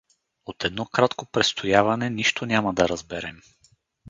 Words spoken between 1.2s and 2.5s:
престояване нищо